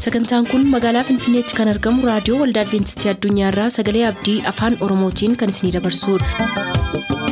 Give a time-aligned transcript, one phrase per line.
[0.00, 5.54] Sagantaan kun magaalaa Finfinneetti kan argamu raadiyoo waldaa Adwiintistii Addunyaarraa Sagalee Abdii Afaan Oromootiin kan
[5.56, 7.30] isinidabarsudha.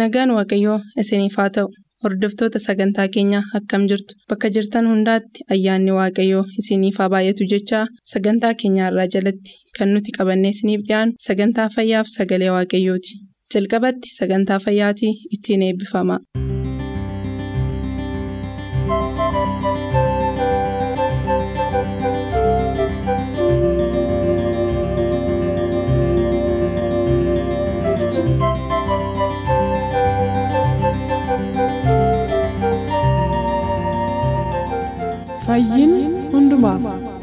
[0.00, 1.68] Nagaan Waaqayyoo isiniif haa ta'u.
[2.04, 8.52] Hordoftoota sagantaa keenyaa akkam jirtu bakka jirtan hundaatti ayyaanni waaqayyoo isiniif haa baay'atu jechaa sagantaa
[8.62, 13.12] keenyarraa jalatti kan nuti qabannee isiniif dhiyaanu sagantaa fayyaaf sagalee waaqayyooti.
[13.54, 16.18] Jalqabatti sagantaa fayyaatii ittiin eebbifama.
[36.72, 37.22] Hundumaaf.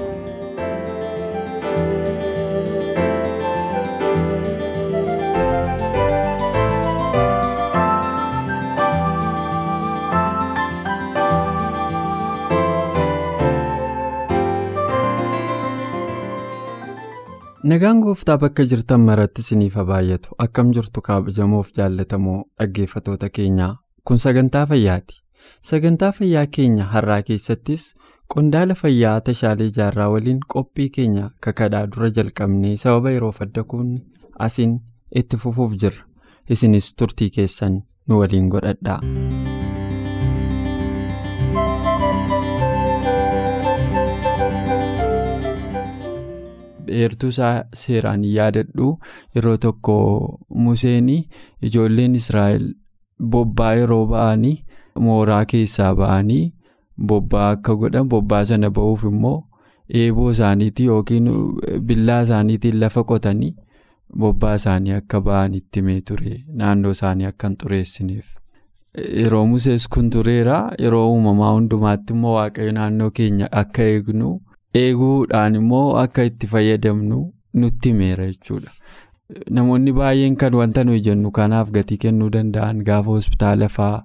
[17.69, 23.73] Nagaan gooftaa bakka jirtan maratti isiniif haa baay'atu akkam jirtu kabajamoof jaallatamoo dhaggeeffatoota keenyaa
[24.07, 25.17] kun sagantaa fayyaati.
[25.69, 27.83] Sagantaa fayyaa keenya har'aa keessattis
[28.33, 33.99] qondaala fayyaa tashaalee jaarraa waliin qophii keenya kakadhaa dura jalqabnee sababa yeroof adda kuunne
[34.47, 34.75] asiin
[35.23, 36.05] itti fufuuf jirra.
[36.57, 38.99] Isinis turtii keessan nu waliin godhadhaa.
[46.87, 47.29] Dheertuu
[47.81, 48.87] seeraan yaadadhu
[49.35, 49.95] yeroo tokko
[50.65, 51.09] Museen
[51.69, 52.65] ijoolleen Israa'el
[53.31, 54.57] bobbaa yeroo ba'anii.
[55.05, 56.45] mooraa keessaa ba'anii
[57.11, 59.37] bobbaa akka godhan bobbaa sana ba'uuf immoo
[60.01, 61.29] eeboo isaaniitii yookiin
[61.91, 63.53] billaa isaaniitiin lafa qotanii
[64.23, 68.25] bobbaa isaanii akka ba'an itti himee ture naannoo isaanii akka hin xureessineef.
[69.21, 74.29] Yeroo musees kun tureera yeroo uumamaa hundumaatti immoo waaqayyo naannoo keenya akka eegnu
[74.83, 77.19] eeguudhaan immoo akka itti fayyadamnu
[77.63, 78.71] nutti himeera jechuudha.
[79.57, 84.03] Namoonni baay'een kan wanta nuyi jennu kanaaf gatii kennuu danda'an gaafa hospitaala fa'aa.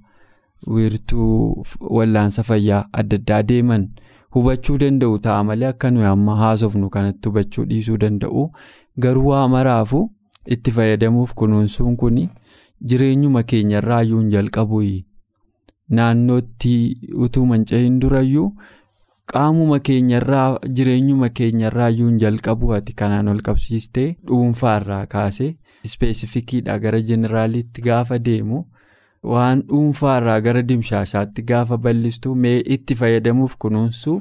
[0.66, 1.64] Wiirtuu
[1.98, 3.88] wallaansa fayyaa adda addaa deeman.
[4.34, 8.50] Hubachuu danda'u ta'a malee akka nuyi amma haasofnu kanatti hubachuu dhiisuu danda'u.
[9.00, 10.10] Garuu waa maraafu
[10.56, 12.28] itti fayyadamuuf kunuunsuun kun
[12.92, 14.80] jireenyuma keenyarraa iyyuu hin jalqabu
[15.90, 16.74] naannootti
[17.26, 18.52] utuu manca'in durayyuu
[19.32, 25.50] qaamuma keenyarraa jireenyuma keenyarraa iyyuu hin jalqabu ati kanaan ol qabsiistee dhuunfaarraa kaasee
[25.84, 28.64] ispeesifikiidha gara jeneraaliitti gaafa deemu.
[29.32, 34.14] Waan dhuunfaarraa gara dimshaashaatti gaafa bal'istu mee itti fayyadamuuf kunuunsu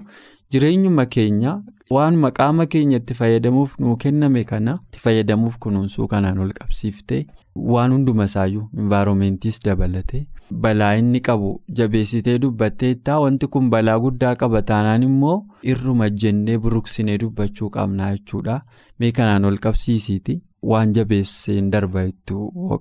[0.55, 1.53] jireenyuma keenya
[1.95, 7.25] waan maqaama keenya itti fayyadamuuf nuu kenname kana itti fayyadamuuf kunuunsuu kanaan ol qabsiiftee
[7.73, 10.21] waan hunduma isaayyuu envaaroomentis dabalate
[10.67, 15.35] balaa inni qabu jabeessitee dubbatteettaa wanti kun balaa guddaa qaba taanaan immoo
[15.73, 18.57] irruma jennee buruqsinee dubbachuu qabnaa jechuudha
[18.99, 20.41] mee kanaan ol qabsiisiiti.
[20.71, 22.33] Waan jabeesseen darba itti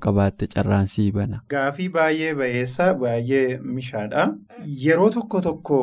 [0.06, 1.40] qabaatte carraan sii bana.
[1.54, 4.26] Gaafii baay'ee ba'eessa baay'ee mishaadha.
[4.84, 5.78] Yeroo tokko tokko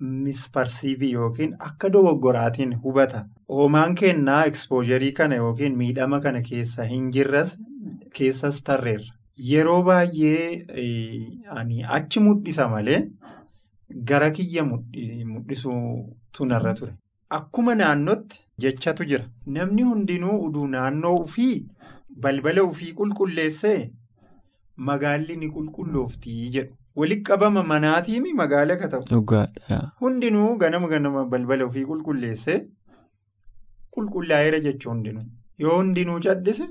[0.00, 3.24] misparsiivii yookiin akka dogoggoraatiin hubata.
[3.48, 7.56] Hoomaan kennaa ekspoojarii kana yookiin miidhama kana keessa hin jirres
[8.18, 9.12] keessas tarreerra.
[9.50, 10.64] Yeroo baay'ee
[11.98, 13.00] achi mudhisa malee
[14.10, 16.92] gara kiyya mudhisuutu narra ture.
[17.30, 19.24] Akkuma naannootti jechatu jira.
[19.46, 21.66] Namni hundinuu uduu naannoo ufii
[22.24, 23.90] balbala ufii qulqulleessee
[24.76, 26.74] magaalli ni qulqullooftii jedhu.
[26.96, 29.04] Walitti qabama manaatiin magaala ka ta'u.
[30.00, 32.60] Hundinuu ganama ganama balbala ufii qulqulleessee
[33.94, 35.24] qulqullaa'eera jechuu hundinuu.
[35.58, 36.68] Yoo hundinuu caddise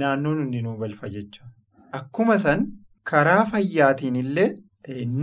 [0.00, 1.42] naannoon hundinuu balfa jecha.
[1.92, 2.66] Akkuma san
[3.04, 4.50] karaa fayyaatiin illee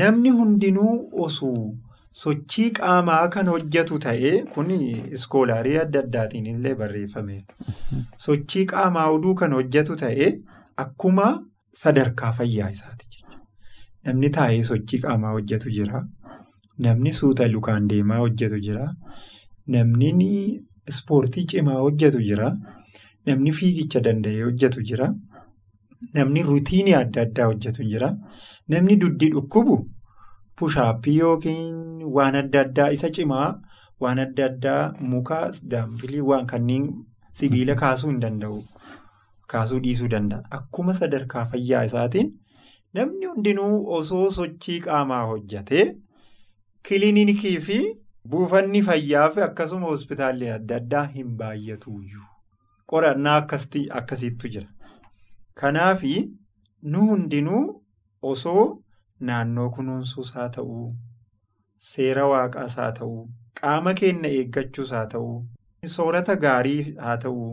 [0.01, 0.95] namni hundinuu
[1.25, 1.75] osoo.
[2.19, 4.71] Sochii qaamaa kan hojjetu ta'ee kun
[5.17, 7.37] iskoolaarii adda addaatiin illee barreeffame.
[8.25, 10.29] Sochii qaamaa oduu kan hojjetu ta'ee
[10.83, 11.27] akkuma
[11.83, 13.37] sadarkaa fayyaa isaati jechuudha.
[14.07, 16.01] Namni taa'ee sochii qaamaa hojjetu jira.
[16.87, 18.87] Namni suuta lukaan deemaa hojjetu jira.
[19.75, 20.11] Namni
[20.93, 22.51] ispoortii cimaa hojjetu jira.
[23.27, 25.09] Namni fiigicha danda'ee hojjetu jira.
[26.17, 28.11] Namni ruutiinii adda addaa hojjetu jira.
[28.75, 29.77] Namni duddi dhukkubu.
[30.59, 31.77] Pushaappii yookiin
[32.15, 33.47] waan adda addaa isa cimaa
[34.05, 35.37] waan adda addaa muka
[35.73, 36.87] daambilii waan kanneen
[37.41, 38.57] sibiila kaasuu hin danda'u.
[39.53, 40.43] Kaasuu dhiisuu danda'a.
[40.57, 42.33] Akkuma sadarkaa fayyaa isaatiin
[42.97, 45.85] namni hundinuu osoo sochii qaamaa hojjatee
[46.89, 47.79] kiliinikii fi
[48.33, 52.27] buufanni fayyaa fi akkasuma hospitaalli adda addaa hin baay'atuuyyuu.
[52.91, 53.37] Qorannaa
[54.01, 54.67] akkasiitu jira.
[55.61, 56.03] Kanaaf
[56.91, 57.63] nu hundinuu
[58.33, 58.67] osoo
[59.27, 60.85] naannoo kunuunsuus haa ta'uu
[61.91, 63.21] seera waaqaas haa ta'uu
[63.61, 65.35] qaama keenya eeggachuus haa ta'uu
[65.95, 67.49] soorata gaarii haa ta'uu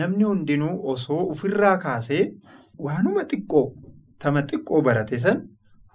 [0.00, 2.22] namni hundinuu osoo ofirraa kaasee
[2.86, 3.66] waanuma xiqqoo
[4.24, 5.42] tama xiqqoo barate san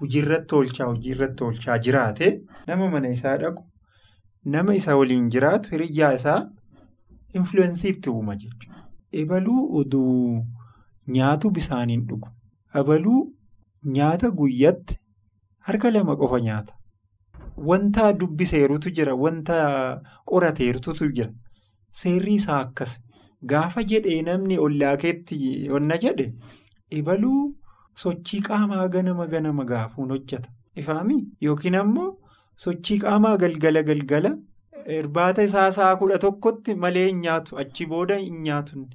[0.01, 2.27] hojiirratti oolchaa hojiirratti oolchaa jiraate
[2.67, 3.63] nama mana isaa dhaqu
[4.55, 6.39] nama isa waliin jiraatu hiriyyaa isaa
[7.39, 8.83] influensiitti uuma jechuudha.
[9.21, 10.43] Ebaluu oduu
[11.15, 12.29] nyaatu bisaaniin dhugu.
[12.81, 13.21] Ebaluu
[13.95, 14.97] nyaata guyyatti
[15.67, 16.73] harka lama qofa nyaata.
[17.69, 19.15] Wanta dubbiseerutu jira.
[19.15, 21.31] Wanta qorateerutu jira.
[21.91, 22.99] Seerri isaa akkas.
[23.51, 26.33] Gaafa jedhee namni ollaakeetti onna jedhe
[26.99, 27.55] ebaluu
[28.03, 30.49] sochii qaamaa ganama ganama gaafuun hojjeta.
[30.75, 32.09] Ifaami yookiin ammoo
[32.65, 34.31] sochii qaamaa galgala galgala
[34.97, 38.87] irbaata isaa sa'a kudha tokkotti malee hin nyaatu achi booda hin nyaatu.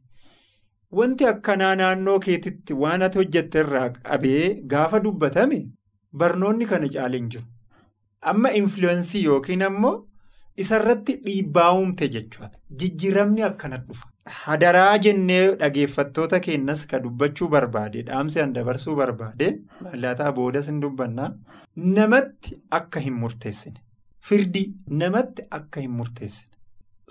[0.98, 5.58] Wanti akkanaa naannoo keetitti waan ati hojjette irraa qabee gaafa dubbatame
[6.22, 7.44] barnoonni kana caale hin jiru.
[8.32, 9.94] Amma influensii yookiin ammoo
[10.64, 12.50] isarratti dhiibbaa uumte jechuudha.
[12.82, 14.08] Jijjiiramni akkana dhufa.
[14.40, 19.48] Hadaraa jennee dhageeffattoota keenyas ka dubbachuu barbaade dhaamsi an dabarsuu barbaade
[19.86, 21.30] mallataa boodas hin dubbannaa
[21.96, 23.80] namatti akka hin murteessine
[24.28, 24.66] firdii
[25.00, 26.52] namatti akka hin murteessine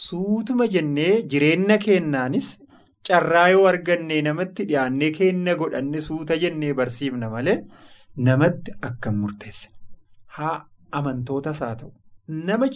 [0.06, 2.48] suutuma jennee jireenya keennaanis
[3.10, 7.58] carraa yoo arganne namatti dhiyaannee keenna godhanne suuta jennee barsiifna malee
[8.28, 9.76] namatti akka hin murteessine
[10.38, 10.56] haa
[11.00, 11.92] amantootas haa ta'u.
[12.48, 12.68] Nama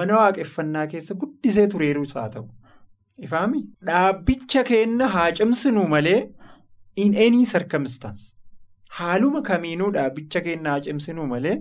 [0.00, 2.48] mana waaqeffannaa keessa guddisee tureerus haa ta'u.
[3.26, 3.60] Ifaami
[3.90, 6.18] dhaabbicha keenna haa cimsinu malee
[6.96, 8.22] in any circumstance.
[8.98, 11.56] Haaluma kamiinuu dhaabbicha keenna haa cimsinu malee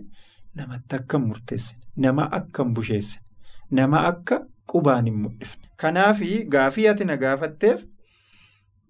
[0.55, 3.23] namatti akka hin murteessine nama akka hin busheessine
[3.79, 4.39] nama akka
[4.73, 5.66] qubaan hin mul'ifne.
[5.81, 6.19] Kanaaf
[6.53, 7.83] gaafii ati na gaafatteef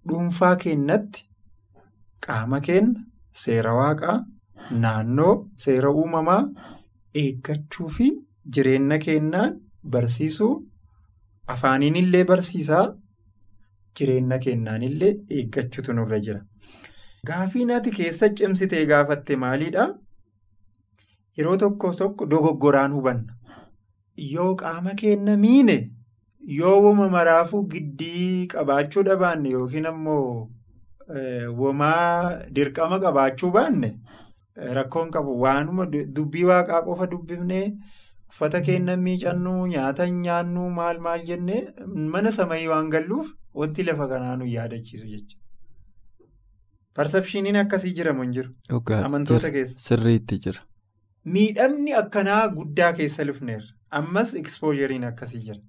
[0.08, 1.26] dhuunfaa keenyatti
[2.28, 3.02] qaama keenya
[3.44, 4.18] seera waaqaa
[4.84, 5.34] naannoo
[5.66, 6.42] seera uumamaa
[7.24, 8.08] eeggachuu fi
[8.54, 9.60] jireenya keenyaan
[9.96, 10.54] barsiisuu.
[11.54, 12.86] Afaaniin illee barsiisaa
[13.98, 16.42] jireenya keenyaan illee eeggachuutu nurra jira.
[17.28, 19.88] Gaafiin ati keessa cimsitee gaafatte maalidhaa?
[21.38, 23.34] Yeroo tokko tokko dogoggoraan hubanna.
[24.34, 25.78] Yoo qaama keenya miine
[26.56, 30.50] yoo wama maraafuu giddii qabaachuu dhabaanne yookiin ammoo
[31.62, 33.90] wamaa dirqama qabaachuu baanne
[34.80, 35.86] rakkoon qabu waanuma
[36.16, 37.66] dubbii waaqaa qofa dubbifnee.
[38.30, 41.60] Uffata keenya miicannuu nyaata hin nyaannuu maal maal jennee
[42.16, 43.28] mana samayii waan galluuf
[43.62, 45.44] wanti lafa kanaa nu yaadachiisu jechuudha.
[47.00, 48.50] Persepshiniin akkasii jiramu hin jiru.
[49.06, 49.80] Amantoota keessa.
[49.86, 50.62] Sirriitti jira.
[51.36, 53.68] Miidhamni akkanaa guddaa keessa lufneerra.
[54.02, 55.60] Ammas ekspoojeriin akkasii jira.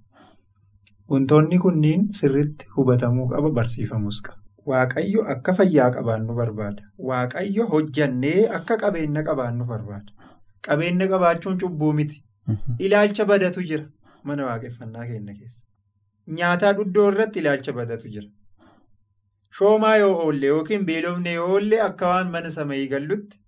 [1.13, 4.39] Wantoonni kunniin sirriitti hubatamuu qaba barsiifamus qaba.
[4.71, 6.83] Waaqayyo akka fayyaa qabaannu barbaada.
[7.11, 10.13] Waaqayyo hojjannee akka qabeenya qabaannu barbaada.
[10.69, 12.23] Qabeenya qabaachuun cubbuu miti.
[12.79, 13.87] Ilaalcha badatu jira
[14.25, 15.65] mana waaqeffannaa keenya keessa.
[16.39, 18.29] Nyaataa dhuddoo irratti ilaalcha badatu jira.
[19.59, 23.39] Shoomaa yoo oolle yookiin beelofne yoo oolle akka waan mana samayii gallutti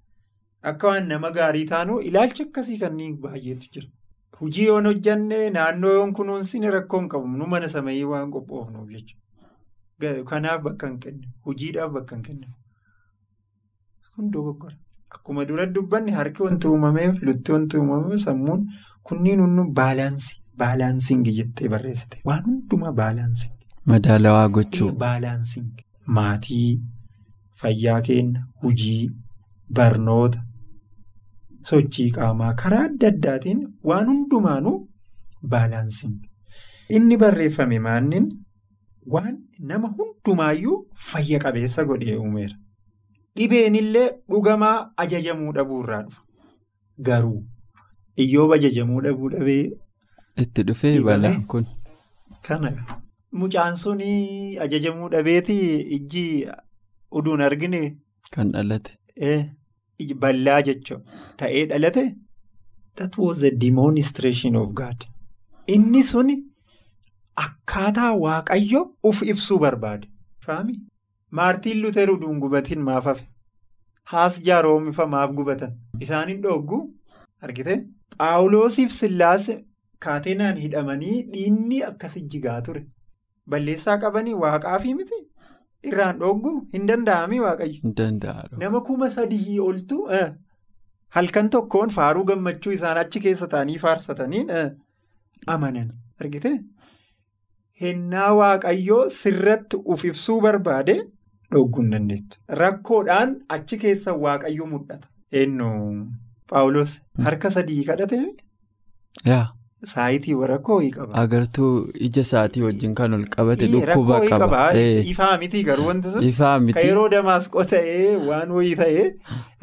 [0.73, 3.89] akka waan nama gaarii taanu ilaalcha akkasii kanneen baay'eetu jira.
[4.41, 10.25] Hujii yoon hojjanne naannoo yoon kunuunsine rakkoo hin qabu nu mana samayii waan qophoofnuuf jechuudha.
[10.31, 11.27] Kanaaf bakka hin kennu.
[11.47, 12.47] Hojiidhaaf bakka hin kennu.
[14.15, 14.77] Kun dogoggora.
[15.17, 18.67] Akkuma dura dubbanne harki wanti uumameef lutti wanti uumameef sammuun
[19.11, 23.67] kunniin hundu baalaansii baalaansiingi jettee barreessite waan hundumaa baalaansiingi.
[23.93, 24.91] Madaalawaa gochuu.
[25.05, 25.85] Baalaansiingi
[26.19, 26.83] maatii
[27.63, 29.11] fayyaa keenya hujii
[29.79, 30.43] barnoota
[31.69, 34.79] sochii qaamaa karaa adda addaatiin waan hundumaanuu
[35.53, 36.31] baalaansiingi.
[36.97, 38.27] Inni barreeffame maannin
[39.15, 39.37] waan
[39.73, 40.79] nama hundumaayyuu
[41.11, 42.57] fayya qabeessa godhee uumeera.
[43.37, 46.23] Dhibeen illee dhugamaa ajajamuu dhabuu irraa dhufa.
[47.09, 47.45] Garuu
[48.25, 49.71] iyyooba ajajamuu dhabuu dhabee.
[50.45, 51.67] Itti dhufee balaan kun.
[52.49, 52.73] Kana
[53.33, 54.01] mucaan sun
[54.67, 55.57] ajajamuu dhabeeti
[55.97, 56.25] ijji
[57.21, 57.83] uduun argine.
[58.35, 58.93] Kan dhalate.
[60.25, 61.03] Bal'aa jechuun
[61.37, 62.05] ta'ee dhalate.
[62.97, 65.05] That was the demonstration of God.
[65.75, 66.31] Inni sun
[67.45, 68.81] akkaataa waaqayyo
[69.11, 70.07] uf ibsuu barbaade.
[70.47, 70.75] Faami.
[71.39, 73.25] Maartiin Luuter uduun gubatiin maaf hafe?
[74.13, 75.73] Haas jaaroomifa maaf gubatan?
[76.01, 76.83] Isaanin dhogguu
[77.43, 77.75] argite?
[78.19, 79.47] Phaawulosiif Sillaas
[80.07, 82.83] kaateenaan hidhamanii dhiinni akkasi jigaa ture.
[83.49, 85.21] Balleessaa qabanii waaqaafi miti?
[85.89, 87.81] Irraan dhogguu hin danda'amii waaqayyo?
[88.63, 89.99] Nama kuma sadii oltu
[91.17, 94.51] halkan tokkoon faaruu gammachuu isaan achi keessa taa'anii faarsataniin
[95.55, 95.89] amanan
[96.21, 96.53] argite?
[97.83, 100.97] Hennaa waaqayyoo sirratti uf ibsuu barbaade.
[101.53, 102.39] Dhogguu hin dandeettu.
[102.63, 105.07] Rakkoodhaan achi keessa waaqayyo mul'ata.
[105.41, 105.71] eenyu
[106.51, 106.93] Paawulos
[107.25, 108.23] harka sadii kadhatee
[109.93, 111.15] saayitii rakkoo wayii qaba.
[111.23, 114.61] agartuu ija isaatii wajjin kan ol qabate dhukkuba qaba.
[115.13, 116.23] Ifaa miti garuu wanti sun.
[116.33, 116.79] Ifaa miti.
[116.89, 119.07] yeroo damaasqoo ta'ee waan wayii ta'ee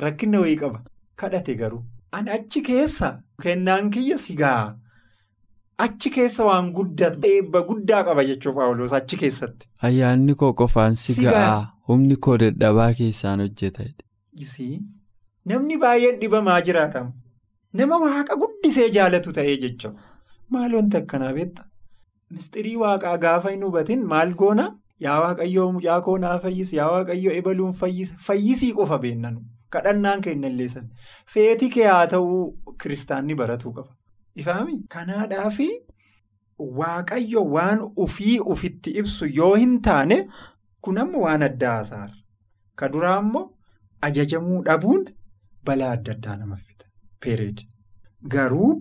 [0.06, 0.82] rakkina wayii qaba.
[1.16, 1.84] Kadhate garuu.
[2.12, 3.10] Ani achi keessa
[3.44, 4.76] kennaan kiyya sigaa.
[5.86, 9.68] Achi keessa waan guddatu eebba guddaa qaba jechuudha Paawulos achi keessatti.
[9.90, 11.34] Ayyaanni koo qofaan si Si ga'a.
[11.34, 11.68] ga'a.
[11.88, 13.84] Humni koo dadhabaa keessaan hojjeta.
[15.46, 17.12] Namni baay'een dhibamaa jiraatamu.
[17.74, 20.00] Nama waaqa guddisee jaalatu ta'ee jechuudha.
[20.50, 21.66] Maal wanti akkanaa beektaa?
[22.32, 24.66] Mistirii waaqaa gaafa hin hubatin maal goona?
[25.06, 26.76] Yaa waaqayyoo mucaa koo naa fayyisi.
[26.80, 28.16] Yaa waaqayyoo ebaluun fayyisi.
[28.28, 29.42] Fayyisii qofa beennanu.
[29.76, 30.88] Kadhannaan keenya illeessan.
[31.34, 32.40] Feetii kee haa ta'uu
[32.84, 33.92] kiristaanni baratuu qaba.
[34.36, 34.78] Ifaami?
[34.96, 35.70] Kanaadhaafi
[36.82, 40.18] waaqayyo waan ufii ufitti ibsu yoo hin taane
[40.82, 42.14] kun ammoo waan adda haasaara.
[42.76, 43.46] Ka duraa immoo
[44.10, 45.06] ajajamuu dhabuun
[45.66, 46.77] balaa adda addaa nama fida.
[47.28, 47.60] Peereed.
[48.34, 48.72] Garuu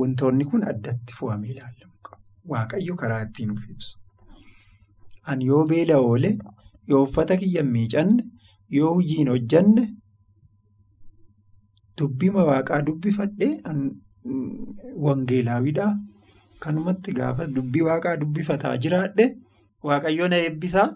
[0.00, 2.22] wantoonni kun addatti fo'amee ilaalamuu qabu.
[2.52, 3.98] Waaqayyo karaa ittiin uf ibsu.
[5.30, 6.30] Ani yoo beela oole,
[6.90, 8.22] yoo uffata kiyya miicanne,
[8.78, 9.84] yoo hojii hin hojjanne,
[11.98, 13.52] dubbima waaqaa dubbifadhee
[15.06, 15.94] wangeelaawidhaa.
[16.60, 19.26] Kanumatti gaafa dubbii waaqaa dubbifataa jiraadhe
[19.88, 20.88] waaqayyo na eebbisaa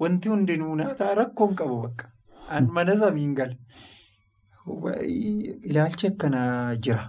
[0.00, 2.10] wanti hundinuu naataa rakkoon qabu bakka.
[2.50, 3.56] An mana samiin gala.
[4.66, 7.04] Ilaalchi akkanaa jira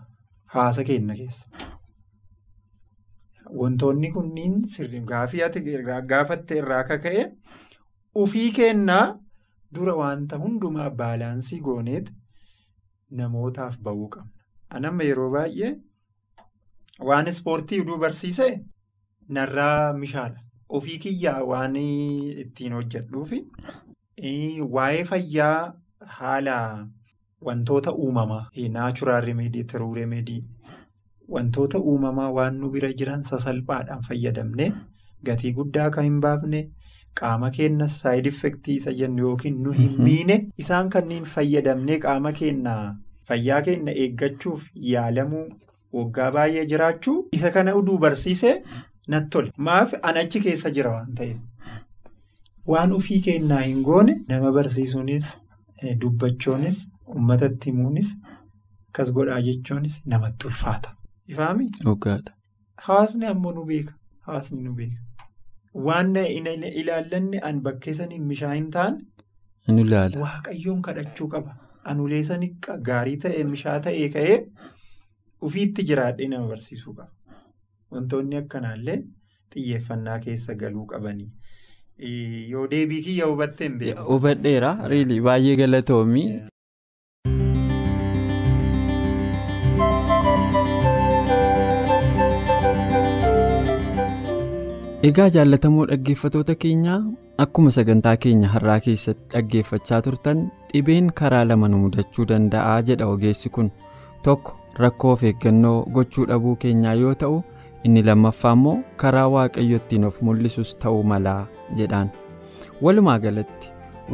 [0.54, 1.48] hawaasa keenya keessa.
[3.60, 5.62] Wantoonni kunniin sirrii gaafii ati
[6.12, 7.24] gaafatte irraa akka ka'e
[8.16, 9.18] ufii kennaa
[9.74, 12.12] dura wanta hundumaa baalaansii gooneet
[13.12, 14.32] namootaaf ba'uu qabna.
[14.70, 15.72] Anamma yeroo baay'ee
[17.10, 18.50] waan ispoortii uduu barsiise
[19.30, 20.40] narraa mishaala.
[20.70, 23.40] Ofii kiyyaa waan ittiin hojjedhuufi
[24.78, 25.74] waa'ee fayyaa
[26.20, 26.56] haala
[27.41, 30.41] wantoota uumamaa naachuraal remedii tiruu remedii
[31.36, 34.67] wantoota uumamaa waan nu bira jiran sasalphaadhaan fayyadamne
[35.29, 36.62] gatii guddaa kan hin baafne
[37.22, 42.75] qaama keenya saayid effektii isa jennu yookiin nu hin miine isaan kanneen fayyadamne qaama keenya
[43.32, 45.46] fayyaa keenya eeggachuuf yaalamuu
[46.00, 48.53] waggaa baay'ee jiraachuu isa kana uduu barsiise
[49.13, 51.38] natti tole maaf an achi keessa jira waan ta'eef.
[52.72, 55.27] Waan ofii kennaa hin goone nama barsiisuunis
[56.01, 56.79] dubbachuunis
[57.16, 58.14] uummatatti himuunis
[58.90, 60.96] akkas godhaa jechuunis namatti ulfaata.
[61.34, 61.70] Ifaami?
[61.84, 62.32] Dhugaadha.
[62.88, 63.94] Hawaasni ammoo nu beeka.
[64.28, 64.98] Hawaasni nu beeka.
[65.74, 69.02] Waan ilaallanne an bakkeessanii mishaa hin taane.
[69.68, 70.20] Inni ilaala.
[70.26, 71.58] Waaqayyoon kadhachuu qaba.
[71.84, 72.50] Anuleessanii
[72.90, 74.40] gaarii ta'e mishaa ta'e ka'ee
[75.50, 77.12] ofiitti jiraadhee nama barsiisuu qaba.
[77.92, 78.98] Wantoonni akkanaallee
[79.54, 81.30] xiyyeeffannaa keessa galuu qabanii.
[82.50, 84.04] Yoo deebii kiyya hubattee hin beeku.
[84.14, 84.76] Hubadheera.
[85.30, 86.28] Baay'ee galatoomii.
[95.04, 97.00] Egaa jaallatamoo dhaggeeffatoota keenyaa
[97.44, 100.39] akkuma sagantaa keenya har'aa keessatti dhaggeeffachaa turtan
[100.74, 103.72] dhibeen karaa lama nu mudachuu danda'a jedha ogeessi kun.
[104.24, 107.44] Tokko rakkoo of eeggannoo gochuu dhabuu keenyaa yoo ta'u
[107.84, 111.46] inni lammaffaa immoo karaa waaqayyo ittiin of mul'isus ta'uu malaa
[111.77, 112.10] jedhaan.
[112.82, 113.68] Walumaa galatti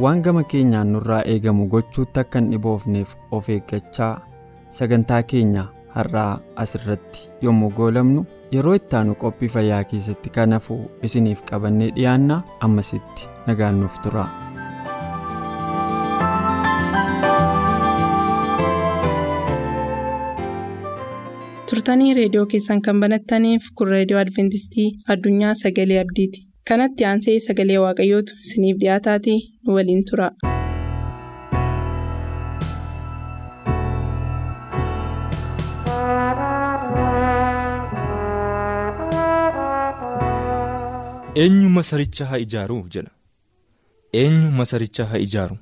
[0.04, 4.14] waan gama keenyaan nurraa eegamu gochuutti akka hin dhiboofneef of eeggachaa
[4.80, 5.64] sagantaa keenya
[5.96, 6.30] har'aa
[6.62, 8.24] asirratti yommuu goolabnu
[8.54, 10.78] yeroo itti aanu qophii fayyaa keessatti kan hafu
[11.10, 14.26] isiniif qabannee dhiyaanna ammasitti nagaan nuuf tura.
[21.70, 28.38] turtanii reediyoo keessan kan banattaniif kun reediyoo adventistii addunyaa sagalee abdiiti kanatti aansee sagalee waaqayyootu
[28.46, 30.30] isiniif dhiyaataatii nu waliin tura.
[41.42, 43.10] Eenyu masaricha haa ijaaru jedha.
[44.20, 45.56] Eenyu masaricha haa ijaaru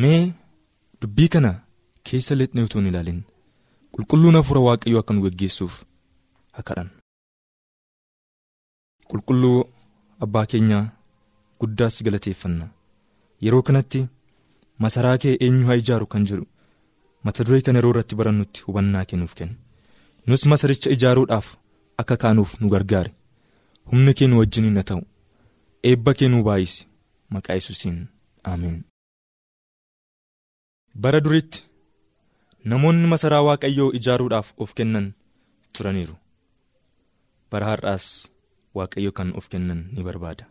[0.00, 0.32] mee
[1.00, 1.52] dubbii kana
[2.06, 3.22] keessa lixnee utuu hin ilaalin.
[3.94, 5.74] Qulqulluun hafuura waaqayyoo akka nu geggeessuuf
[6.54, 6.92] haa kadhannu
[9.10, 9.58] qulqulluu
[10.24, 10.84] abbaa keenyaa
[11.60, 12.66] guddaas galateeffanna
[13.46, 14.06] yeroo kanatti
[14.84, 16.46] masaraa kee eenyu haa ijaaru kan jedhu
[17.24, 19.54] mata duree kana yeroo irratti barannutti hubannaa kennuuf kenna.
[20.26, 21.46] Nus masaricha ijaaruudhaaf
[22.02, 23.12] akka kaanuuf nu gargaare.
[23.90, 25.02] Humna kee nu wajjiniin haa ta'u
[25.90, 26.80] eebba kee nu baay'isi.
[27.32, 27.98] Maqaa yesuusiin.
[28.52, 28.84] Ameen.
[31.02, 31.58] bara duritti
[32.70, 35.06] namoonni masaraa waaqayyoo ijaaruudhaaf of kennan
[35.74, 36.14] turaniiru.
[37.50, 38.06] Bara har'aas
[38.76, 40.44] waaqayyo kan of kennan ni barbaada.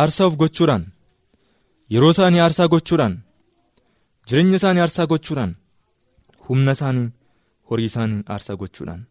[0.00, 0.84] Aarsaa of gochuudhaan
[1.94, 3.14] yeroo isaanii aarsaa gochuudhaan
[4.28, 5.52] jireenya isaanii aarsaa gochuudhaan
[6.46, 7.08] humna isaanii
[7.70, 9.02] horii isaanii aarsaa gochuudhaan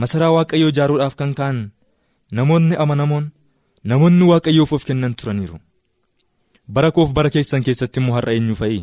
[0.00, 1.58] masaraa waaqayyoo ijaaruudhaaf kan ka'an
[2.38, 3.26] namoonni amanamoon
[3.90, 5.58] namoonni waaqayyoof of kennan turaniiru.
[6.74, 8.80] Bara koof bara keessan keessatti immoo har'a eenyu fa'i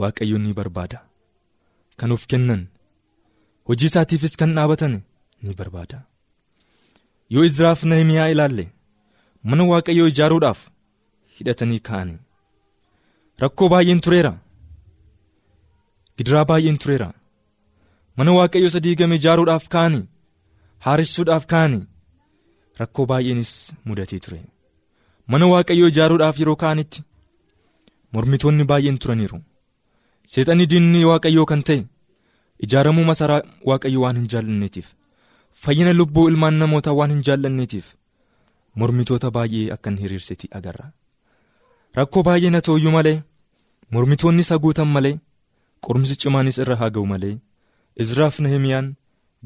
[0.00, 0.98] waaqayyoon ni barbaada.
[1.98, 2.62] Kan of kennan
[3.68, 4.94] hojii isaatiifis kan dhaabatan
[5.42, 5.98] ni barbaada.
[7.34, 8.66] Yoo izraaf nahimiyaa ilaalle
[9.48, 10.60] mana waaqayyoo ijaaruudhaaf
[11.38, 12.18] hidhatanii ka'anii
[13.42, 14.32] rakkoo baay'een tureera.
[16.16, 17.08] Gidiraa baay'een tureera
[18.16, 20.04] mana waaqayyoo isa diigame ijaaruudhaaf ka'anii?
[20.84, 21.82] Haaressuudhaaf ka'anii?
[22.80, 23.52] Rakkoo baay'eenis
[23.86, 24.40] mudatee ture.
[25.30, 27.00] Mana waaqayyoo ijaaruudhaaf yeroo ka'anitti?
[28.12, 29.38] Mormitoonni baay'een turaniiru.
[30.32, 31.80] Seexanni diinni waaqayyoo kan ta'e
[32.66, 34.86] ijaaramuu masaraa waaqayyoo waan hin jaallanneetiif.
[35.62, 37.86] Fayyina lubbuu ilmaan namootaa waan hin jaallanneetiif.
[38.80, 40.86] Mormitoota baay'ee akka hin hiriirsiti agarra.
[41.98, 43.18] Rakkoo baay'een haa ta'uyyuu malee
[43.96, 45.14] mormitoonni isa guutan malee
[45.86, 47.34] qorumsi cimaanis irra haa ga'u malee
[48.04, 48.88] izraaf nahimiyaan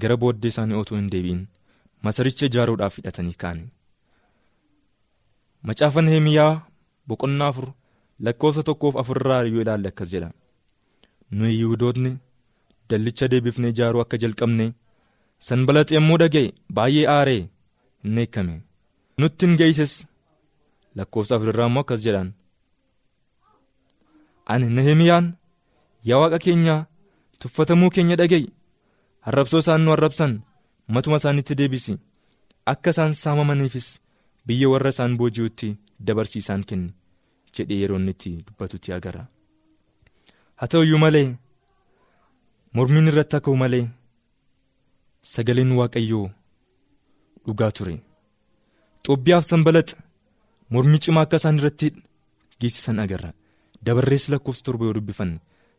[0.02, 1.42] gara booddee isaanii otoo hin deebi'in
[2.06, 3.64] masaricha ijaaruudhaaf hidhatanii ka'ani.
[5.66, 6.52] macaafa nahimiyaa
[7.08, 7.66] boqonnaa afur
[8.26, 10.30] lakkoofsa tokkoof afurraa yoo ilaalle akkas jedha.
[11.36, 12.12] Nuyi yihudoonni
[12.90, 14.66] dallicha deebifnee ijaaruu akka jalqabne
[15.48, 17.42] sanbalaaxi yommuu dhaga'e baay'ee aaree
[18.04, 18.56] hin eekkame
[19.18, 19.94] nutti hin geesses
[21.00, 22.32] lakkoofsa afurraa immoo akkas jedhaan
[24.52, 25.26] ani nahimiyaan
[26.10, 26.76] yaa waaqa keenya
[27.40, 28.46] tuffatamuu keenya dhaga'i
[29.28, 30.32] arrabsoo isaan nu arrabsan
[30.94, 31.94] matuma isaanitti deebisi.
[32.72, 33.88] Akka isaan saamamaniifis
[34.46, 35.68] biyya warra isaan booji'utti
[36.06, 36.90] dabarsiisaan kenni
[37.54, 39.24] jedhee yeroo inni itti dubbatutti agarra.
[40.58, 41.28] Haa ta'uyyuu malee
[42.74, 43.84] mormiin irratti akka malee
[45.32, 46.26] sagaleen waaqayyoo
[47.46, 47.96] dhugaa ture.
[49.06, 49.96] Xoobbiyaaf sanbalaxa
[50.72, 51.88] mormii cimaa akka isaan irratti
[52.60, 53.30] geessisan agarra.
[53.86, 55.38] Dabarrees lakkoofsa torba yoo dubbifanne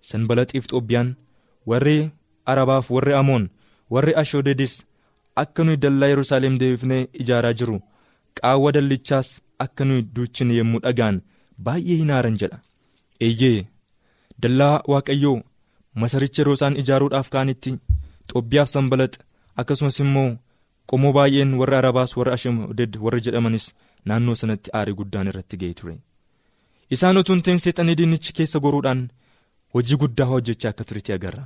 [0.09, 1.09] sanbalaxiif xoobbiyaan
[1.69, 1.97] warri
[2.51, 3.49] arabaaf warri amoon
[3.95, 4.73] warri ashoodedis
[5.43, 7.77] akka nuyi dallaa yerusaalem deebifnee ijaaraa jiru
[8.41, 9.29] qaawwa dallichaas
[9.65, 11.21] akka nuyi duuchine yommuu dhagaan
[11.65, 12.59] baay'ee hin aaran jedha.
[13.25, 13.67] Eeyyee
[14.43, 15.37] dallaa waaqayyoo
[16.03, 17.71] masaricha yeroo isaan ijaaruudhaaf ka'anitti
[18.31, 19.21] xoobbiyaaf sanbalaxa
[19.63, 20.29] akkasumas immoo
[20.89, 23.65] qomoo baay'een warri arabaas warri ashooded warri jedhamanis
[24.05, 25.95] naannoo sanatti aarii guddaan irratti ga'ee ture.
[26.95, 29.01] Isaan utuu hin ta'in seexanii diinichi keessa goruudhaan
[29.73, 31.43] hojii guddaa hojjechaa akka turetti agarra.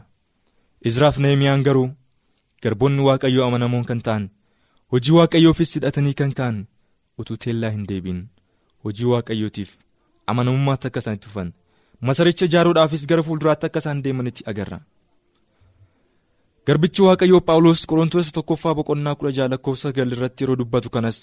[0.90, 1.90] Izraaf nahimiyaan garuu
[2.64, 4.30] garboonni waaqayyoo amanamoon kan ta'an
[4.92, 6.58] hojii waaqayyoofis hidhatanii kan ka'an
[7.20, 8.22] utuu teellaa hin deebiin.
[8.84, 9.72] Hojii waaqayyootiif
[10.28, 11.54] amanamummaatti akka isaan tufan
[12.02, 14.80] masaricha ijaaruudhaafis gara fuulduraatti akka isaan deemanitti agarra.
[16.68, 21.20] garbichi waaqayyoo phaawulos qorontoota tokkoffaa boqonnaa kudha jaha lakkoofsa sagal irratti yeroo dubbatu kanas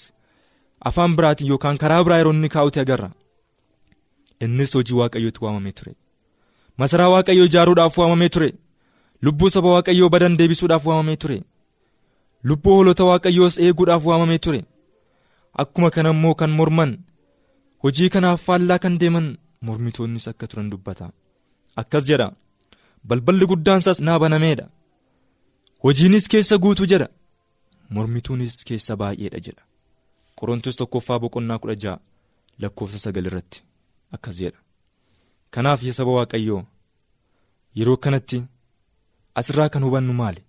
[0.89, 3.09] afaan biraatiin yookaan karaa biraa yeroo inni kaa'uti agarra.
[4.45, 5.93] Innis hojii waaqayyootti waamamee ture
[6.77, 8.49] masaraa waaqayyoo ijaaruudhaaf waamamee ture.
[9.21, 11.37] Lubbuu saba waaqayyoo badan deebisuudhaaf waamamee ture.
[12.43, 14.61] Lubbuu hoolota waaqayyoos eeguudhaaf waamamee ture.
[15.61, 16.91] Akkuma kana immoo kan morman
[17.83, 19.27] hojii kanaaf faallaa kan deeman
[19.61, 21.11] mormitoonnis akka turan dubbata.
[21.75, 22.27] Akkas jedha
[23.07, 24.65] balballi guddaansaas naa banameedha
[25.83, 27.07] hojiinis keessa guutuu jedha
[27.89, 29.63] mormituunis keessa baay'eedha jedha.
[30.39, 31.99] Qorontos tokkoffaa boqonnaa kudha ja'a
[32.61, 33.63] lakkoofsa sagal irratti.
[34.15, 34.59] Akkas jedha
[35.53, 36.61] kanaaf yaa saba waaqayyoo
[37.77, 38.39] yeroo kanatti
[39.39, 40.41] asirraa kan hubannu maali?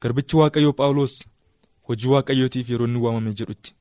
[0.00, 1.14] Garbichi waaqayyoo phaawulos
[1.88, 3.74] hojii waaqayyootiif yeroo inni waamame jedhutti.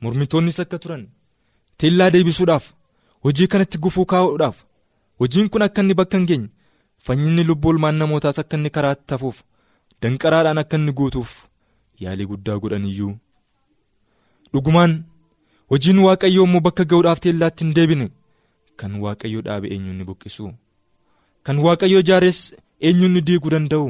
[0.00, 1.02] Mormitoonnis akka turan
[1.78, 2.66] teellaa deebisuudhaaf
[3.24, 4.56] hojii kanatti gufuu kaa'uudhaaf
[5.20, 6.48] hojiin kun akka inni bakka hin geenye
[7.06, 9.42] fayyinni lubbuu ilmaan namootaas akka inni karaatti tafuuf
[10.02, 11.30] danqaraadhaan akka inni guutuuf
[12.04, 13.14] yaalii guddaa godhan iyyuu.
[14.52, 14.92] Dhugumaan
[15.70, 18.06] hojiin waaqayyoo immoo bakka ga'uudhaaf teellaatti hin deebine
[18.80, 20.46] kan waaqayyoo dhaabe eenyuun buqqisu
[21.48, 22.38] kan waaqayyoo ijaares
[22.88, 23.88] eenyuun diiguu danda'u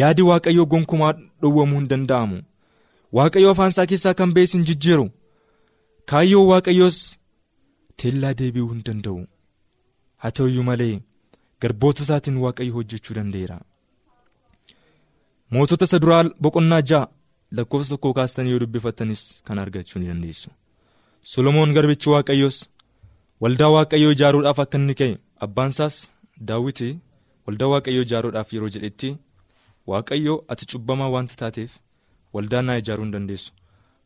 [0.00, 2.38] yaadi waaqayyoo gonkumaa dhowwamuu hin danda'amu.
[3.16, 5.06] Waaqayyoo afaan isaa keessaa kan ba'es hin jijjiiru.
[6.10, 6.98] Kaayyoo waaqayyoos
[8.02, 9.18] teellaa deebi'uu hin danda'u.
[10.22, 10.94] Haa ta'uyyuu malee
[11.64, 13.58] garboota isaatiin waaqayyo hojjechuu danda'eera.
[15.52, 17.06] mootota isa duraa boqonnaa ja'a
[17.56, 20.50] lakkoofsa tokkoo kaastanii yoo dubbifattanis kan argachuu ni dandeessu.
[21.32, 22.56] Solomoon garbichi waaqayyoos
[23.42, 25.14] waldaa waaqayyoo ijaaruudhaaf akka inni ka'e
[25.46, 25.96] abbaan isaas
[26.48, 26.88] daawwiti
[27.46, 29.08] waldaa waaqayyoo ijaaruudhaaf yeroo jedhetti
[29.90, 31.72] waaqayyoo ati cubbamaa wanta taateef
[32.34, 33.50] waldaa naa ijaaruu hin dandeessu.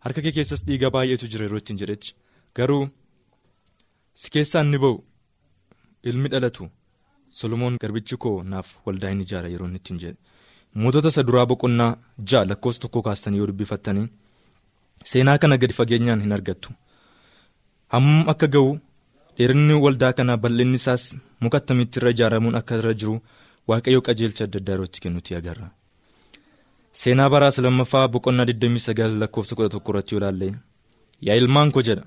[0.05, 2.09] Harka kee keessas dhiiga baay'eetu jira yeroo ittiin jedhetti.
[2.57, 2.85] Garuu
[4.21, 4.97] si keessaa inni ba'u
[6.09, 6.65] ilmi dhalatu
[7.39, 10.19] solomoon garbichi koo naaf waldaa hin ijaara yeroo inni ittiin jedhe.
[10.83, 11.93] mootota isa duraa boqonnaa
[12.31, 14.07] ja'a lakkoofsa tokko kaastanii yoo dubbifattanii
[15.11, 16.71] seenaa kana gadi fageenyaan hin argattu.
[17.93, 18.71] Hammam akka ga'u
[19.39, 21.05] dheerinni waldaa kanaa bal'inni isaas
[21.43, 23.15] muka attamitti irra ijaaramuun akka irra jiru
[23.69, 25.69] waaqayyo qajeelcha adda addaa yerootti kennutti agarra.
[27.01, 30.49] seenaa baraas lammaffaa boqonnaa 29 lakkoofsa 11 irratti yoo ilaalle
[31.27, 32.05] yaa ilmaan koo jedha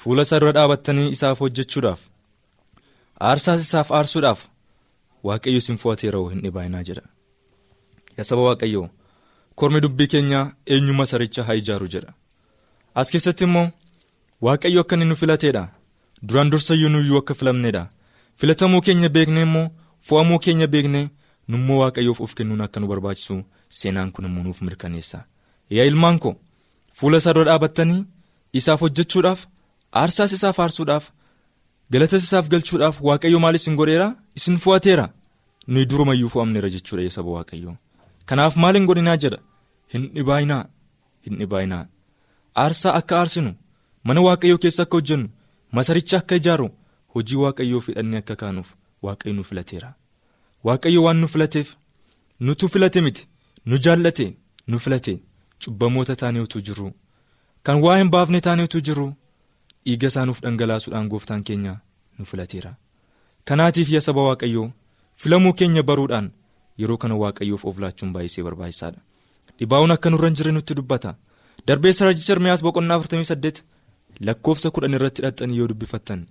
[0.00, 2.00] fuula isaa dura dhaabattanii isaaf hojjechuudhaaf
[3.28, 4.40] aarsaas isaaf aarsuudhaaf
[5.28, 7.04] waaqayyo isin fo'ateera hin dhibaayinaa jedha.
[8.16, 8.88] Yaa saba waaqayyoo
[9.60, 12.12] kormi dubbii keenyaa eenyu masaricha haa ijaaru jedha.
[12.94, 13.66] As keessatti immoo
[14.46, 15.62] waaqayyo akka inni nu filateedha
[16.28, 17.82] duraan dursayyuu nuyyuu akka filamneedha
[18.40, 19.66] filatamuu keenya beeknee immoo
[20.08, 21.06] fo'amuu keenya beeknee
[21.48, 23.36] nummoo waaqayyoof of kennuun akka nu barbaachisu
[23.78, 25.18] seenaan kun immoo nuuf mirkaneessa.
[25.70, 26.34] Yaa ilmaan koo
[26.98, 28.04] fuula isaa dura dhaabattanii
[28.58, 29.40] isaaf hojjechuudhaaf
[30.00, 31.04] aarsaas isaaf aarsuudhaaf
[31.92, 34.08] galatas isaaf galchuudhaaf waaqayyo maal isin godheera
[34.38, 35.06] isin fo'ateera
[35.72, 37.76] nuyi durumayyuu fo'amneera jechuudha yaa saba waaqayyoo.
[38.28, 39.38] Kanaaf maal hin godhinaa jedha?
[39.92, 40.62] Hin dhibaayinaa
[41.26, 41.84] hin dhibaayinaa
[42.62, 43.52] aarsaa akka aarsinu
[44.04, 45.28] mana waaqayyoo keessa akka hojjennu
[45.76, 46.68] masaricha akka ijaaru
[47.14, 48.68] hojii waaqayyoo fidhannee akka kaanuuf
[49.04, 49.90] waaqayyo nu filateera.
[50.66, 51.68] Waaqayyo waan nu filateef
[52.40, 53.28] nutu filate miti
[53.66, 54.26] nu jaallate
[54.68, 55.14] nu filate.
[55.64, 56.88] Cubbamoota taanee utuu jirru
[57.62, 59.06] kan waa hin baafne taanee utuu jirru
[59.84, 61.76] dhiiga isaa nuuf dhangalaasuudhaan gooftaan keenya
[62.18, 62.74] nu filateera.
[63.44, 64.70] Kanaatiif yaa saba waaqayyoo
[65.14, 66.30] filamuu keenya baruudhaan
[66.78, 69.00] yeroo kana waaqayyoof of laachuun baay'isee barbaachisaadha.
[69.58, 71.14] Dhibaa'uun akka nurra hin jirre nutti dubbata.
[71.66, 73.62] Darbeessa raajicha ermiyaas boqonnaa 48
[74.20, 76.26] lakkoofsa kudhan irratti hidhattanii yoo dubbifattan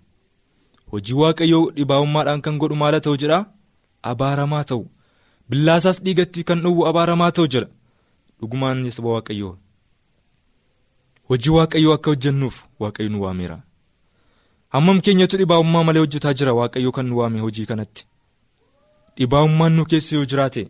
[0.91, 3.45] hojii waaqayyoo dhibaa'ummaadhaan kan godhu maala ta'u jedhaa?
[4.11, 4.83] Abaaramaa ta'u.
[5.49, 7.69] Billaasaas dhiigatti kan dhowwu abaaramaa ta'u jedha
[8.39, 9.53] dhugumaan saba waaqayyoo.
[11.29, 13.57] Hojii waaqayyoo akka hojjennuuf waaqayyo nu waameera.
[14.73, 16.53] Hammam keenyatu dhibaa'ummaa malee hojjetaa jira?
[16.53, 18.05] Waaqayyo kan nu waame hojii kanatti.
[19.17, 20.63] Dhibaa'ummaan nu keessa yoo jiraate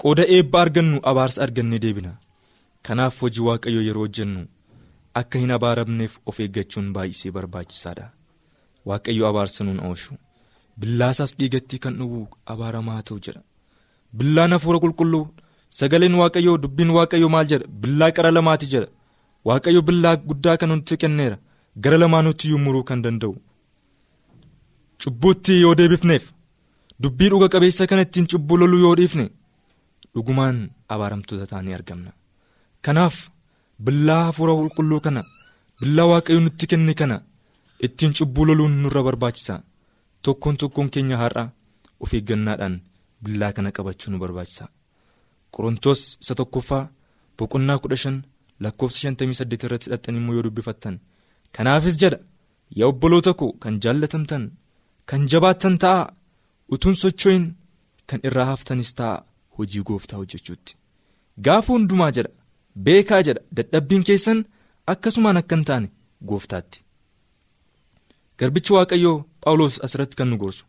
[0.00, 2.12] qooda eebba argannu abaarsa argannee deebina.
[2.82, 4.46] Kanaaf hojii waaqayyoo yeroo hojjennu
[5.14, 8.06] akka hin abaaramneef of eeggachuun baay'isee barbaachisaadha.
[8.88, 10.12] Waaqayyo abaarsa nuun oolchu
[10.80, 12.20] billaasaas dhiigatti kan dhowwu
[12.52, 13.42] abaaramaa ta'u jedha.
[14.18, 15.24] Billaan hafuura qulqulluu
[15.78, 17.66] sagaleen waaqayyoo dubbiin waaqayyoo maal jedha?
[17.82, 18.88] Billaa qara lamaati jedha.
[19.48, 21.36] Waaqayyo billaa guddaa kan nutti kenneera.
[21.82, 23.34] Gara lamaanutti muruu kan danda'u.
[25.02, 26.24] Cubbuutti yoo deebifneef
[27.02, 29.26] dubbii dhuga qabeessa kana ittiin cubbuu loluu yoo dhiifne
[30.14, 30.58] dhugumaan
[30.94, 32.10] abaaramtoota taanee argamna.
[32.84, 33.16] Kanaaf
[33.84, 35.22] billaa hafuura qulqulluu kana
[35.80, 37.16] billaa waaqayyo nutti kenne kana
[37.86, 39.54] ittiin cubbuu loluun nurra barbaachisa.
[40.24, 41.44] Tokkoon tokkoon keenya har'a
[42.02, 42.74] of eeggannaadhaan
[43.24, 44.64] billaa kana qabachuu nu barbaachisa.
[45.54, 46.84] Qorontoos isa tokkoffaa
[47.38, 48.16] boqonnaa kudha shan
[48.64, 50.96] lakkoofsa shantamii saddeet irratti hidhattanii immoo yoo dubbifattan.
[51.56, 52.18] Kanaafis jedha
[52.78, 54.44] yaa obboloota koo kan jaallatamtan
[55.08, 56.02] kan jabaattan ta'a
[56.74, 57.44] utuun socho'in
[58.08, 59.16] kan irraa haftanis ta'a
[59.56, 60.72] hojii gooftaa hojjechuutti.
[61.44, 62.30] Gaafa hundumaa jedha
[62.76, 63.40] beekaa jedha.
[63.56, 64.44] Dadhabbiin keessan
[64.86, 65.88] akkasumaan akka hin taane
[66.28, 66.82] gooftaatti.
[68.38, 70.64] Garbichi waaqayyoo phaawulos asirratti kan nu gorsu.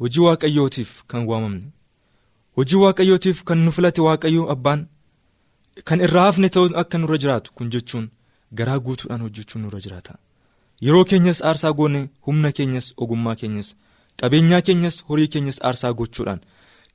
[0.00, 1.66] Hojii waaqayyootiif kan waamamne.
[2.56, 4.86] Hojii waaqayyootiif kan nu filate waaqayyoo abbaan.
[5.84, 8.06] Kan irraa hafne ta'uu akka nurra jiraatu kun jechuun
[8.58, 10.14] garaa guutuudhaan hojjechuun nurra jiraata.
[10.84, 13.68] Yeroo keenyas aarsaa goone humna keenyas ogummaa keenyas
[14.20, 16.40] qabeenyaa keenyas horii keenyas aarsaa gochuudhaan.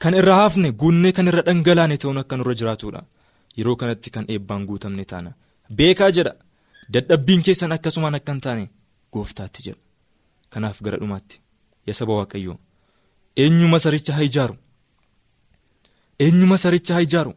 [0.02, 3.02] Kan irraa hafne guunnee kan irra dhangalaane ta'uun akka nurra jiraatudha
[3.58, 5.32] yeroo kanatti kan eebbaan guutamne taana.
[5.78, 6.34] Beekaa jedha.
[6.94, 8.70] Dadhabbiin keessan akkasumaan akka hin taane
[9.14, 9.80] gooftaatti jedha.
[10.50, 11.42] Kanaaf gara dhumaatti.
[11.88, 12.58] Yaa saba waaqayyoo.
[13.38, 14.56] Eenyu masaricha haa ijaaru?
[16.20, 17.34] Eenyu masaricha haa ijaaru?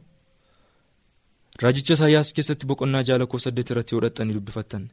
[1.62, 4.88] Raajicha isaayyaas keessatti boqonnaa ja'a lakkoofsa saddeet irratti yoo hidhattanii dubbifattan.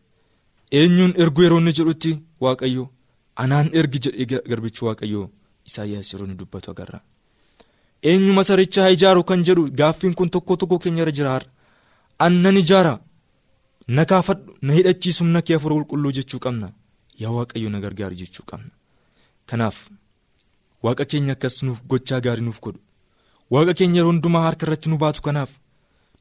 [0.80, 2.12] Eenyuun ergu yeroo inni jedhutti
[2.46, 2.84] waaqayyo
[3.44, 5.26] anaan ergi jedhee garbichi waaqayyoo
[5.70, 7.00] isaayyaas yeroo inni dubbatu agarra
[8.10, 11.42] eenyu masaricha haa ijaaru kan jedhu gaaffiin kun tokko tokko keenya irra jira
[12.26, 13.00] annan ijaara.
[13.88, 16.68] Na kaafadhu na hidhachiisu na kee hafuura qulqulluu jechuu qabna.
[17.22, 18.72] Yaa waaqayyo na gargaaru jechuu qabna.
[19.46, 19.78] Kanaaf
[20.84, 22.80] waaqa keenya akkas nuuf gochaa gaarii nuuf godhu.
[23.54, 25.52] Waaqa keenya yeroo hundumaa harka irratti nu baatu kanaaf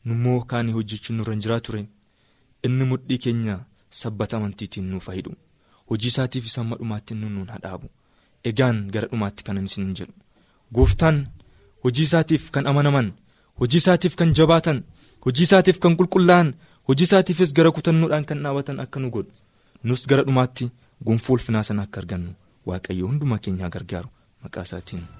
[0.05, 1.83] nummoo kaanii hojjechuun nurra hin jiraa ture
[2.67, 3.55] inni mudhii keenya
[4.01, 5.35] sabbata amantiitiin nuuf hidhu
[5.91, 7.89] hojii isaatiif isa amma dhumaatti inni nuun
[8.51, 10.15] egaan gara dhumaatti kanan isin hin jedhu.
[10.75, 11.19] Gooftaan
[11.85, 13.09] hojii isaatiif kan amanaman
[13.61, 14.79] hojii isaatiif kan jabaatan
[15.25, 16.49] hojii isaatiif kan qulqullaa'an
[16.89, 19.33] hojii isaatiifis gara kutannuudhaan kan dhaabatan akka nu godhu
[19.89, 20.71] nus gara dhumaatti
[21.07, 22.33] gonfoo ulfinaa sana akka argannu
[22.69, 24.09] waaqayyo hundumaa keenyaa gargaaru
[24.43, 25.20] maqaa isaatiin.